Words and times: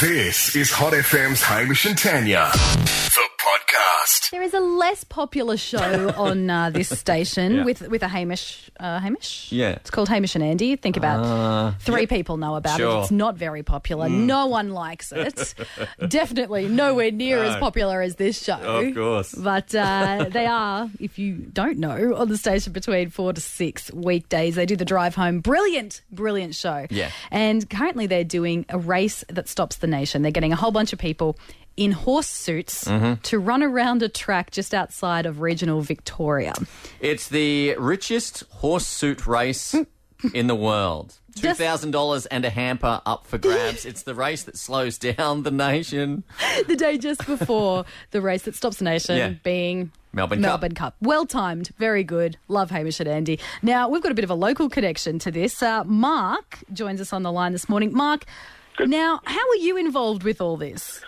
This 0.00 0.54
is 0.54 0.70
Hot 0.70 0.92
FM's 0.92 1.42
Hamish 1.42 1.84
and 1.84 1.98
Tanya, 1.98 2.52
podcast. 4.08 4.30
There 4.30 4.42
is 4.42 4.54
a 4.54 4.60
less 4.60 5.04
popular 5.04 5.56
show 5.56 6.10
on 6.16 6.50
uh, 6.50 6.70
this 6.70 6.88
station 6.88 7.56
Yeah. 7.56 7.64
with 7.64 7.82
with 7.88 8.02
a 8.02 8.08
Hamish. 8.08 8.70
Uh, 8.78 9.00
Hamish. 9.00 9.50
Yeah. 9.50 9.70
it's 9.70 9.90
called 9.90 10.08
Hamish 10.08 10.34
and 10.34 10.44
Andy. 10.44 10.76
Think 10.76 10.96
about 10.96 11.24
Uh, 11.24 11.72
three 11.80 12.06
people 12.06 12.36
know 12.36 12.56
about 12.56 12.76
Sure. 12.78 12.92
Mm. 12.92 12.98
it. 12.98 13.02
It's 13.02 13.10
not 13.10 13.36
very 13.36 13.62
popular. 13.62 14.08
No 14.08 14.46
one 14.46 14.70
likes 14.70 15.12
it. 15.12 15.54
Definitely 16.08 16.68
nowhere 16.68 17.10
near 17.10 17.42
as 17.42 17.56
popular 17.56 18.00
as 18.02 18.16
this 18.16 18.42
show. 18.42 18.54
Of 18.54 18.94
course. 18.94 19.34
But 19.34 19.74
uh, 19.74 20.26
they 20.30 20.46
are, 20.46 20.88
if 21.00 21.18
you 21.18 21.34
don't 21.52 21.78
know, 21.78 22.14
on 22.16 22.28
the 22.28 22.36
station 22.36 22.72
between 22.72 23.10
four 23.10 23.32
to 23.32 23.40
six 23.40 23.92
weekdays. 23.92 24.54
They 24.54 24.66
do 24.66 24.76
the 24.76 24.84
drive 24.84 25.14
home. 25.14 25.40
Brilliant, 25.40 26.02
brilliant 26.12 26.54
show. 26.54 26.86
Yeah. 26.90 27.10
And 27.30 27.68
currently 27.68 28.06
they're 28.06 28.24
doing 28.24 28.64
a 28.68 28.78
race 28.78 29.24
that 29.28 29.48
stops 29.48 29.76
the 29.76 29.86
nation. 29.86 30.22
They're 30.22 30.30
getting 30.32 30.52
a 30.52 30.56
whole 30.56 30.70
bunch 30.70 30.92
of 30.92 30.98
people 30.98 31.36
in 31.78 31.92
horse 31.92 32.26
suits 32.26 32.84
Mm-hmm. 32.84 33.20
to 33.22 33.38
run 33.38 33.62
around 33.62 34.02
a 34.02 34.08
track 34.08 34.50
just 34.50 34.74
outside 34.74 35.26
of 35.26 35.40
regional 35.40 35.80
Victoria. 35.80 36.52
It's 37.00 37.28
the 37.28 37.76
richest 37.78 38.42
horse 38.50 38.86
suit 38.86 39.26
race 39.26 39.74
in 40.34 40.46
the 40.48 40.54
world. 40.56 41.14
$2,000 41.38 42.26
and 42.32 42.44
a 42.44 42.50
hamper 42.50 43.00
up 43.06 43.24
for 43.26 43.38
grabs. 43.38 43.86
it's 43.86 44.02
the 44.02 44.14
race 44.14 44.42
that 44.42 44.56
slows 44.56 44.98
down 45.10 45.44
the 45.44 45.52
nation. 45.52 46.24
the 46.66 46.74
day 46.74 46.98
just 46.98 47.24
before 47.26 47.84
the 48.10 48.20
race 48.20 48.42
that 48.42 48.56
stops 48.56 48.78
the 48.78 48.84
nation 48.84 49.16
Yeah. 49.16 49.28
being 49.44 49.92
Melbourne 50.12 50.38
Cup. 50.42 50.48
Melbourne 50.48 50.74
Cup. 50.74 50.96
Well 51.00 51.26
timed, 51.26 51.68
very 51.78 52.02
good. 52.02 52.38
Love 52.48 52.70
Hamish 52.72 52.98
and 52.98 53.08
Andy. 53.08 53.38
Now, 53.62 53.88
we've 53.88 54.02
got 54.02 54.10
a 54.10 54.14
bit 54.16 54.24
of 54.24 54.30
a 54.30 54.34
local 54.34 54.68
connection 54.68 55.18
to 55.20 55.30
this. 55.30 55.62
Uh, 55.62 55.84
Mark 55.84 56.58
joins 56.72 57.00
us 57.00 57.12
on 57.12 57.22
the 57.22 57.30
line 57.30 57.52
this 57.52 57.68
morning. 57.68 57.92
Mark, 57.92 58.24
now, 58.80 59.20
how 59.24 59.48
are 59.50 59.56
you 59.56 59.76
involved 59.76 60.24
with 60.24 60.40
all 60.40 60.56
this? 60.56 61.02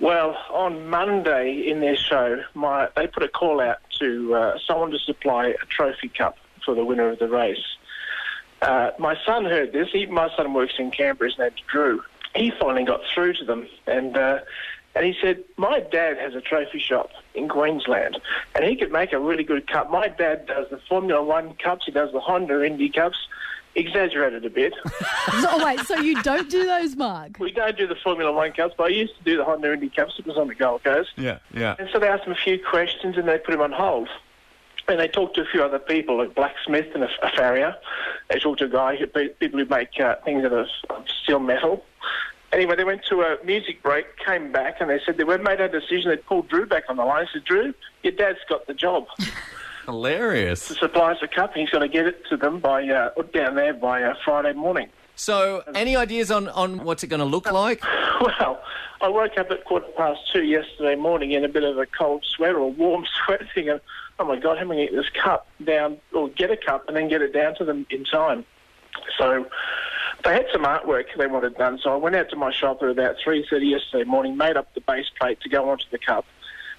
Well, 0.00 0.36
on 0.50 0.88
Monday 0.88 1.64
in 1.68 1.80
their 1.80 1.96
show, 1.96 2.42
my 2.54 2.88
they 2.96 3.06
put 3.06 3.22
a 3.22 3.28
call 3.28 3.60
out 3.60 3.78
to 4.00 4.34
uh, 4.34 4.58
someone 4.66 4.90
to 4.90 4.98
supply 4.98 5.48
a 5.48 5.66
trophy 5.68 6.08
cup 6.08 6.38
for 6.64 6.74
the 6.74 6.84
winner 6.84 7.10
of 7.10 7.18
the 7.18 7.28
race. 7.28 7.64
Uh, 8.60 8.90
my 8.98 9.16
son 9.26 9.44
heard 9.44 9.72
this. 9.72 9.88
He, 9.92 10.06
my 10.06 10.28
son 10.36 10.54
works 10.54 10.74
in 10.78 10.90
Canberra. 10.90 11.30
His 11.30 11.38
name's 11.38 11.60
Drew. 11.70 12.02
He 12.34 12.50
finally 12.58 12.84
got 12.84 13.00
through 13.12 13.34
to 13.34 13.44
them, 13.44 13.68
and 13.86 14.16
uh, 14.16 14.38
and 14.94 15.04
he 15.04 15.14
said, 15.20 15.42
"My 15.56 15.80
dad 15.80 16.18
has 16.18 16.34
a 16.34 16.40
trophy 16.40 16.78
shop 16.78 17.10
in 17.34 17.48
Queensland, 17.48 18.20
and 18.54 18.64
he 18.64 18.76
could 18.76 18.92
make 18.92 19.12
a 19.12 19.18
really 19.18 19.44
good 19.44 19.66
cup. 19.66 19.90
My 19.90 20.08
dad 20.08 20.46
does 20.46 20.68
the 20.70 20.78
Formula 20.88 21.22
One 21.22 21.54
cups. 21.54 21.86
He 21.86 21.92
does 21.92 22.12
the 22.12 22.20
Honda 22.20 22.62
Indy 22.62 22.88
cups. 22.88 23.16
Exaggerated 23.74 24.44
a 24.44 24.50
bit." 24.50 24.74
So, 25.40 25.48
oh, 25.50 25.64
wait, 25.64 25.80
so 25.80 25.98
you 25.98 26.20
don't 26.22 26.50
do 26.50 26.66
those, 26.66 26.94
Mark? 26.96 27.38
We 27.38 27.52
don't 27.52 27.76
do 27.76 27.86
the 27.86 27.94
Formula 27.94 28.32
One 28.32 28.52
Cups, 28.52 28.74
but 28.76 28.84
I 28.84 28.88
used 28.88 29.16
to 29.18 29.24
do 29.24 29.36
the 29.36 29.44
Honda 29.44 29.72
Indy 29.72 29.88
Cups. 29.88 30.14
It 30.18 30.26
was 30.26 30.36
on 30.36 30.48
the 30.48 30.54
Gold 30.54 30.82
Coast. 30.84 31.10
Yeah, 31.16 31.38
yeah. 31.54 31.76
And 31.78 31.88
so 31.92 31.98
they 31.98 32.08
asked 32.08 32.24
him 32.24 32.32
a 32.32 32.36
few 32.36 32.62
questions 32.62 33.16
and 33.16 33.26
they 33.28 33.38
put 33.38 33.54
him 33.54 33.60
on 33.60 33.72
hold. 33.72 34.08
And 34.88 34.98
they 35.00 35.08
talked 35.08 35.36
to 35.36 35.42
a 35.42 35.44
few 35.46 35.62
other 35.62 35.78
people, 35.78 36.20
a 36.20 36.28
blacksmith 36.28 36.88
and 36.94 37.04
a, 37.04 37.08
a 37.22 37.30
farrier. 37.30 37.76
They 38.28 38.40
talked 38.40 38.58
to 38.58 38.66
a 38.66 38.68
guy, 38.68 38.96
who, 38.96 39.06
people 39.06 39.60
who 39.60 39.64
make 39.66 39.98
uh, 39.98 40.16
things 40.24 40.44
out 40.44 40.52
of 40.52 40.66
of 40.90 41.04
steel 41.22 41.38
metal. 41.38 41.84
Anyway, 42.52 42.76
they 42.76 42.84
went 42.84 43.02
to 43.08 43.22
a 43.22 43.38
music 43.44 43.82
break, 43.82 44.04
came 44.18 44.52
back, 44.52 44.80
and 44.80 44.90
they 44.90 45.00
said 45.04 45.16
they 45.16 45.24
made 45.24 45.60
a 45.60 45.68
decision. 45.68 46.10
They 46.10 46.18
pulled 46.18 46.48
Drew 46.48 46.66
back 46.66 46.84
on 46.88 46.96
the 46.96 47.04
line. 47.04 47.26
Said, 47.32 47.44
Drew, 47.44 47.72
your 48.02 48.12
dad's 48.12 48.40
got 48.48 48.66
the 48.66 48.74
job 48.74 49.06
Hilarious. 49.86 50.68
to 50.68 50.74
supply 50.74 51.12
us 51.12 51.18
a 51.22 51.28
cup. 51.28 51.54
He's 51.54 51.70
going 51.70 51.80
to 51.82 51.92
get 51.92 52.06
it 52.06 52.26
to 52.28 52.36
them 52.36 52.60
by 52.60 52.86
uh, 52.86 53.10
down 53.32 53.54
there 53.54 53.72
by 53.72 54.02
uh, 54.02 54.14
Friday 54.22 54.52
morning. 54.52 54.88
So, 55.16 55.62
any 55.74 55.96
ideas 55.96 56.30
on, 56.30 56.48
on 56.48 56.84
what's 56.84 57.02
it 57.02 57.06
going 57.08 57.20
to 57.20 57.26
look 57.26 57.50
like? 57.50 57.82
Well, 58.22 58.62
I 59.00 59.08
woke 59.08 59.36
up 59.36 59.50
at 59.50 59.64
quarter 59.64 59.88
past 59.96 60.20
two 60.32 60.44
yesterday 60.44 60.94
morning 60.94 61.32
in 61.32 61.44
a 61.44 61.48
bit 61.48 61.64
of 61.64 61.76
a 61.76 61.86
cold 61.86 62.24
sweat 62.24 62.54
or 62.54 62.58
a 62.58 62.68
warm 62.68 63.04
sweat, 63.26 63.40
thinking, 63.52 63.80
"Oh 64.20 64.24
my 64.24 64.36
God, 64.38 64.58
how 64.58 64.62
am 64.62 64.70
I 64.70 64.74
going 64.76 64.86
to 64.86 64.92
get 64.92 64.96
this 65.02 65.10
cup 65.20 65.48
down, 65.64 65.98
or 66.14 66.28
get 66.28 66.52
a 66.52 66.56
cup 66.56 66.86
and 66.86 66.96
then 66.96 67.08
get 67.08 67.20
it 67.20 67.32
down 67.32 67.56
to 67.56 67.64
them 67.64 67.84
in 67.90 68.04
time?" 68.04 68.44
So 69.18 69.46
they 70.24 70.32
had 70.32 70.46
some 70.52 70.62
artwork 70.62 71.04
they 71.16 71.26
wanted 71.26 71.56
done. 71.56 71.78
So 71.82 71.92
I 71.92 71.96
went 71.96 72.16
out 72.16 72.30
to 72.30 72.36
my 72.36 72.52
shop 72.52 72.82
at 72.82 72.88
about 72.88 73.16
three 73.22 73.46
thirty 73.48 73.66
yesterday 73.66 74.04
morning, 74.04 74.36
made 74.36 74.56
up 74.56 74.72
the 74.74 74.80
base 74.80 75.06
plate 75.20 75.40
to 75.42 75.48
go 75.48 75.70
onto 75.70 75.84
the 75.90 75.98
cup, 75.98 76.24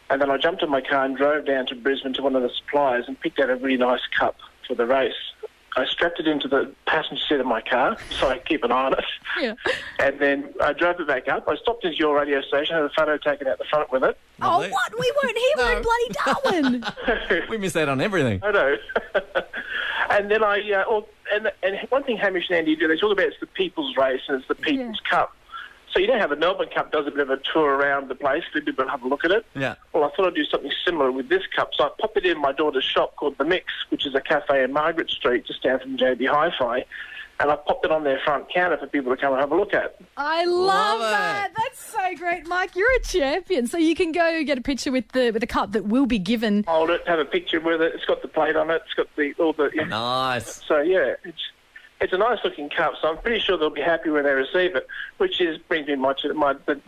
and 0.10 0.22
then 0.22 0.30
I 0.32 0.38
jumped 0.38 0.64
in 0.64 0.70
my 0.70 0.82
car 0.82 1.06
and 1.06 1.18
drove 1.18 1.46
down 1.46 1.66
to 1.68 1.76
Brisbane 1.76 2.14
to 2.14 2.22
one 2.22 2.36
of 2.36 2.42
the 2.44 2.50
suppliers 2.50 3.06
and 3.08 3.20
picked 3.20 3.40
out 3.40 3.50
a 3.50 3.56
really 3.56 3.78
nice 3.78 4.02
cup 4.18 4.36
for 4.68 4.76
the 4.76 4.86
race. 4.86 5.14
I 5.76 5.86
strapped 5.86 6.20
it 6.20 6.28
into 6.28 6.48
the 6.48 6.72
passenger 6.86 7.24
seat 7.28 7.40
of 7.40 7.46
my 7.48 7.62
car 7.62 7.98
so 8.12 8.30
I 8.30 8.38
keep 8.40 8.64
an 8.64 8.72
eye 8.72 8.86
on 8.86 8.94
it. 8.94 9.06
Yeah. 9.42 9.56
And 10.00 10.20
then 10.20 10.54
I 10.62 10.74
drove 10.74 11.00
it 11.00 11.08
back 11.08 11.28
up. 11.28 11.48
I 11.48 11.56
stopped 11.58 11.84
at 11.86 11.98
your 11.98 12.16
radio 12.16 12.42
station, 12.42 12.76
had 12.76 12.86
a 12.86 12.90
photo 12.90 13.18
taken 13.18 13.48
out 13.48 13.58
the 13.58 13.66
front 13.66 13.92
with 13.92 14.04
it. 14.04 14.18
Oh, 14.42 14.50
Lovely. 14.50 14.70
what? 14.70 15.00
We 15.00 15.12
weren't 15.24 15.38
here. 15.38 15.54
We 15.58 15.64
were 15.64 15.78
in 15.78 15.84
bloody 15.84 16.82
Darwin. 16.92 17.48
We 17.50 17.58
miss 17.58 17.76
out 17.76 17.90
on 17.90 18.02
everything. 18.02 18.40
I 18.44 18.52
know. 18.52 18.76
and 20.10 20.30
then 20.30 20.44
I, 20.44 20.60
uh, 20.72 21.02
and, 21.34 21.52
and 21.64 21.88
one 21.90 22.04
thing 22.04 22.18
Hamish 22.18 22.50
and 22.50 22.58
Andy 22.58 22.76
do, 22.76 22.88
they 22.88 22.98
talk 22.98 23.12
about 23.12 23.26
it's 23.26 23.40
the 23.40 23.48
people's 23.48 23.96
race 23.98 24.22
and 24.28 24.40
it's 24.40 24.48
the 24.48 24.56
people's 24.56 25.00
cup. 25.10 25.36
So 25.94 26.00
you 26.00 26.08
know 26.08 26.18
how 26.18 26.28
the 26.28 26.36
Melbourne 26.36 26.70
Cup 26.74 26.92
does 26.92 27.06
a 27.06 27.12
bit 27.12 27.20
of 27.20 27.30
a 27.30 27.38
tour 27.38 27.76
around 27.76 28.10
the 28.10 28.16
place, 28.16 28.44
let 28.56 28.66
people 28.66 28.88
have 28.88 29.04
a 29.04 29.08
look 29.08 29.24
at 29.24 29.32
it. 29.32 29.46
Yeah. 29.54 29.76
Well, 29.94 30.04
I 30.04 30.10
thought 30.16 30.26
I'd 30.26 30.34
do 30.34 30.44
something 30.46 30.72
similar 30.84 31.12
with 31.12 31.30
this 31.30 31.44
cup. 31.56 31.70
So 31.76 31.86
I 31.86 31.90
popped 32.00 32.18
it 32.18 32.26
in 32.26 32.42
my 32.42 32.52
daughter's 32.52 32.84
shop 32.84 33.16
called 33.16 33.38
The 33.38 33.46
Mix, 33.46 33.66
which 33.90 34.08
is 34.08 34.16
a 34.16 34.22
cafe 34.22 34.64
in 34.64 34.74
Margaret 34.74 35.12
Street, 35.12 35.46
just 35.46 35.62
down 35.62 35.80
from 35.80 35.98
JB 35.98 36.28
Hi-Fi. 36.30 36.86
And 37.44 37.52
I 37.52 37.58
popped 37.58 37.84
it 37.84 37.92
on 37.92 38.06
their 38.06 38.20
front 38.24 38.48
counter 38.54 38.78
for 38.78 38.88
people 38.88 39.14
to 39.14 39.22
come 39.22 39.34
and 39.34 39.42
have 39.42 39.52
a 39.52 39.56
look 39.56 39.74
at. 39.74 39.98
I 40.16 40.46
love, 40.46 40.56
Love 40.56 41.02
it. 41.02 41.12
that. 41.12 41.52
That's 41.58 41.86
so 41.92 42.16
great, 42.16 42.48
Mike. 42.48 42.74
You're 42.74 42.96
a 42.96 43.02
champion. 43.02 43.68
So 43.68 43.78
you 43.78 43.96
can 43.96 44.14
go 44.14 44.42
get 44.46 44.58
a 44.58 44.62
picture 44.62 44.94
with 44.94 45.10
the 45.12 45.32
with 45.32 45.42
the 45.42 45.48
cup 45.48 45.74
that 45.74 45.84
will 45.86 46.06
be 46.06 46.20
given. 46.20 46.64
hold 46.66 46.90
it, 46.90 47.06
have 47.06 47.20
a 47.20 47.26
picture 47.26 47.60
with 47.60 47.82
it. 47.82 47.94
It's 47.96 48.06
got 48.06 48.22
the 48.22 48.30
plate 48.30 48.56
on 48.56 48.72
it. 48.72 48.82
It's 48.86 48.94
got 48.94 49.08
the 49.18 49.34
all 49.40 49.52
the. 49.52 49.70
Yeah. 49.74 49.84
Nice. 49.84 50.64
So 50.66 50.80
yeah, 50.80 51.16
it's 51.26 51.42
it's 52.00 52.14
a 52.14 52.18
nice 52.18 52.40
looking 52.46 52.70
cup. 52.70 52.94
So 53.02 53.10
I'm 53.10 53.18
pretty 53.18 53.42
sure 53.42 53.58
they'll 53.58 53.70
be 53.70 53.82
happy 53.82 54.10
when 54.10 54.24
they 54.24 54.32
receive 54.32 54.76
it. 54.78 54.88
Which 55.18 55.42
is 55.42 55.58
brings 55.58 55.88
me 55.90 55.96
my 55.96 56.14
my 56.34 56.54
the, 56.66 56.80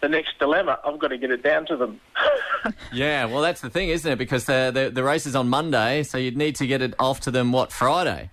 the 0.00 0.08
next 0.08 0.38
dilemma. 0.38 0.78
I've 0.86 1.00
got 1.00 1.08
to 1.08 1.18
get 1.18 1.32
it 1.32 1.42
down 1.42 1.66
to 1.66 1.76
them. 1.76 2.00
Yeah, 2.92 3.26
well, 3.26 3.42
that's 3.42 3.60
the 3.60 3.68
thing, 3.68 3.88
isn't 3.90 4.10
it? 4.10 4.16
Because 4.16 4.46
the, 4.46 4.70
the, 4.72 4.88
the 4.90 5.02
race 5.02 5.26
is 5.26 5.34
on 5.36 5.48
Monday, 5.50 6.02
so 6.02 6.16
you'd 6.16 6.36
need 6.36 6.54
to 6.56 6.66
get 6.66 6.80
it 6.80 6.94
off 6.98 7.20
to 7.20 7.30
them, 7.30 7.52
what, 7.52 7.72
Friday? 7.72 8.30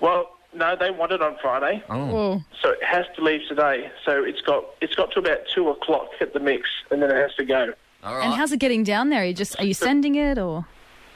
well, 0.00 0.27
no, 0.54 0.76
they 0.76 0.90
want 0.90 1.12
it 1.12 1.22
on 1.22 1.36
Friday, 1.40 1.82
Oh. 1.90 2.42
so 2.62 2.70
it 2.70 2.82
has 2.84 3.04
to 3.16 3.22
leave 3.22 3.42
today. 3.48 3.90
So 4.04 4.24
it's 4.24 4.40
got 4.40 4.64
it's 4.80 4.94
got 4.94 5.12
to 5.12 5.18
about 5.20 5.40
two 5.54 5.68
o'clock 5.70 6.08
at 6.20 6.32
the 6.32 6.40
mix, 6.40 6.68
and 6.90 7.02
then 7.02 7.10
it 7.10 7.16
has 7.16 7.34
to 7.36 7.44
go. 7.44 7.72
All 8.04 8.14
right. 8.16 8.24
And 8.24 8.34
how's 8.34 8.52
it 8.52 8.58
getting 8.60 8.84
down 8.84 9.10
there? 9.10 9.22
Are 9.22 9.26
you 9.26 9.34
just 9.34 9.58
are 9.60 9.64
you 9.64 9.74
sending 9.74 10.14
it 10.14 10.38
or? 10.38 10.66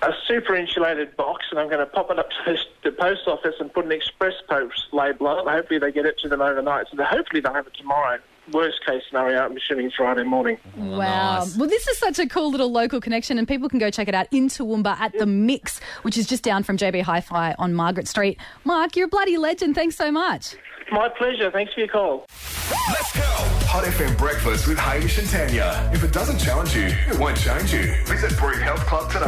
A 0.02 0.12
super 0.26 0.56
insulated 0.56 1.16
box, 1.16 1.46
and 1.50 1.60
I'm 1.60 1.68
going 1.68 1.78
to 1.78 1.86
pop 1.86 2.10
it 2.10 2.18
up 2.18 2.28
to 2.44 2.56
the 2.82 2.90
post 2.90 3.28
office 3.28 3.54
and 3.60 3.72
put 3.72 3.84
an 3.84 3.92
express 3.92 4.34
post 4.48 4.86
label 4.92 5.28
on 5.28 5.46
it. 5.46 5.50
Hopefully, 5.50 5.78
they 5.78 5.92
get 5.92 6.06
it 6.06 6.18
to 6.20 6.28
them 6.28 6.40
overnight. 6.42 6.86
So 6.90 7.02
hopefully, 7.04 7.40
they'll 7.40 7.54
have 7.54 7.68
it 7.68 7.74
tomorrow. 7.74 8.18
Worst 8.50 8.84
case 8.84 9.02
scenario, 9.08 9.44
I'm 9.44 9.56
assuming 9.56 9.92
Friday 9.96 10.24
morning. 10.24 10.58
Oh, 10.76 10.98
wow. 10.98 11.38
nice. 11.38 11.56
Well, 11.56 11.68
this 11.68 11.86
is 11.86 11.96
such 11.98 12.18
a 12.18 12.26
cool 12.26 12.50
little 12.50 12.72
local 12.72 13.00
connection, 13.00 13.38
and 13.38 13.46
people 13.46 13.68
can 13.68 13.78
go 13.78 13.88
check 13.88 14.08
it 14.08 14.14
out 14.16 14.26
in 14.32 14.48
Toowoomba 14.48 14.98
at 14.98 15.16
The 15.16 15.26
Mix, 15.26 15.80
which 16.02 16.18
is 16.18 16.26
just 16.26 16.42
down 16.42 16.64
from 16.64 16.76
JB 16.76 17.02
Hi 17.02 17.20
Fi 17.20 17.54
on 17.58 17.72
Margaret 17.72 18.08
Street. 18.08 18.38
Mark, 18.64 18.96
you're 18.96 19.06
a 19.06 19.08
bloody 19.08 19.36
legend. 19.38 19.76
Thanks 19.76 19.94
so 19.94 20.10
much. 20.10 20.56
My 20.90 21.08
pleasure. 21.08 21.50
Thanks 21.50 21.72
for 21.72 21.80
your 21.80 21.88
call. 21.88 22.26
Let's 22.88 23.16
go. 23.16 23.22
Hot 23.22 23.84
FM 23.84 24.18
breakfast 24.18 24.66
with 24.66 24.76
Hamish 24.76 25.18
and 25.18 25.28
Tanya. 25.28 25.90
If 25.94 26.02
it 26.02 26.12
doesn't 26.12 26.38
challenge 26.38 26.74
you, 26.74 26.86
it 27.08 27.18
won't 27.18 27.38
change 27.38 27.72
you. 27.72 27.94
Visit 28.04 28.36
Brook 28.38 28.56
Health 28.56 28.84
Club 28.86 29.10
today. 29.10 29.24